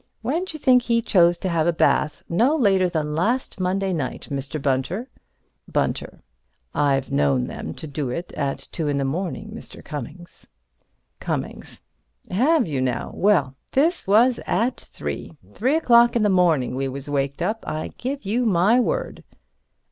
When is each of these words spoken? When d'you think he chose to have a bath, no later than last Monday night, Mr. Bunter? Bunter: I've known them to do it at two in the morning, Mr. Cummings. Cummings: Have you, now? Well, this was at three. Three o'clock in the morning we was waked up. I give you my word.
When 0.23 0.45
d'you 0.45 0.57
think 0.57 0.81
he 0.81 0.99
chose 0.99 1.37
to 1.37 1.49
have 1.49 1.67
a 1.67 1.71
bath, 1.71 2.23
no 2.27 2.55
later 2.55 2.89
than 2.89 3.13
last 3.13 3.59
Monday 3.59 3.93
night, 3.93 4.29
Mr. 4.31 4.59
Bunter? 4.59 5.07
Bunter: 5.71 6.23
I've 6.73 7.11
known 7.11 7.45
them 7.45 7.75
to 7.75 7.85
do 7.85 8.09
it 8.09 8.31
at 8.33 8.67
two 8.71 8.87
in 8.87 8.97
the 8.97 9.05
morning, 9.05 9.51
Mr. 9.53 9.85
Cummings. 9.85 10.47
Cummings: 11.19 11.81
Have 12.31 12.67
you, 12.67 12.81
now? 12.81 13.11
Well, 13.13 13.53
this 13.73 14.07
was 14.07 14.39
at 14.47 14.79
three. 14.81 15.37
Three 15.53 15.75
o'clock 15.75 16.15
in 16.15 16.23
the 16.23 16.29
morning 16.29 16.73
we 16.73 16.87
was 16.87 17.07
waked 17.07 17.43
up. 17.43 17.63
I 17.67 17.91
give 17.99 18.25
you 18.25 18.43
my 18.47 18.79
word. 18.79 19.23